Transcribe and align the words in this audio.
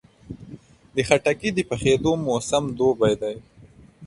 خټکی 1.07 1.49
د 1.55 1.59
پخېدو 1.69 2.11
موسم 2.25 2.63
دوبی 2.77 3.13
دی. 3.21 3.35